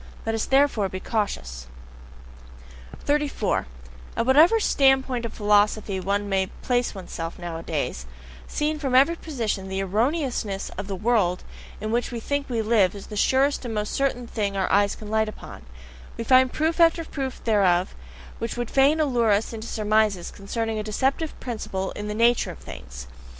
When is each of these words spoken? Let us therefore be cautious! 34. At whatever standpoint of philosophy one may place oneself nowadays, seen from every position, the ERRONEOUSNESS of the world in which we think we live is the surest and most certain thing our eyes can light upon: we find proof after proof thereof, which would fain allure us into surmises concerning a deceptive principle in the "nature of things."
Let 0.25 0.33
us 0.33 0.45
therefore 0.45 0.89
be 0.89 0.99
cautious! 0.99 1.67
34. 3.05 3.67
At 4.17 4.25
whatever 4.25 4.59
standpoint 4.59 5.25
of 5.25 5.33
philosophy 5.33 5.99
one 5.99 6.27
may 6.27 6.47
place 6.63 6.95
oneself 6.95 7.37
nowadays, 7.37 8.07
seen 8.47 8.79
from 8.79 8.95
every 8.95 9.15
position, 9.15 9.67
the 9.67 9.79
ERRONEOUSNESS 9.83 10.71
of 10.71 10.87
the 10.87 10.95
world 10.95 11.43
in 11.79 11.91
which 11.91 12.11
we 12.11 12.19
think 12.19 12.49
we 12.49 12.63
live 12.63 12.95
is 12.95 13.05
the 13.13 13.15
surest 13.15 13.63
and 13.63 13.75
most 13.75 13.91
certain 13.93 14.25
thing 14.25 14.57
our 14.57 14.71
eyes 14.71 14.95
can 14.95 15.07
light 15.11 15.29
upon: 15.29 15.65
we 16.17 16.23
find 16.23 16.51
proof 16.51 16.79
after 16.79 17.05
proof 17.05 17.39
thereof, 17.43 17.93
which 18.39 18.57
would 18.57 18.71
fain 18.71 18.99
allure 18.99 19.29
us 19.31 19.53
into 19.53 19.67
surmises 19.67 20.31
concerning 20.31 20.79
a 20.79 20.83
deceptive 20.83 21.39
principle 21.39 21.91
in 21.91 22.07
the 22.07 22.15
"nature 22.15 22.49
of 22.49 22.57
things." 22.57 23.05